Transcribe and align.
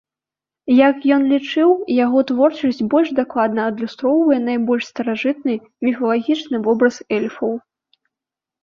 Як 0.77 1.03
ён 1.17 1.21
лічыў, 1.33 1.69
яго 2.05 2.23
творчасць 2.31 2.81
больш 2.93 3.11
дакладна 3.19 3.61
адлюстроўвае 3.73 4.39
найбольш 4.49 4.83
старажытны, 4.93 5.53
міфалагічны 5.91 6.57
вобраз 6.71 6.95
эльфаў. 7.21 7.51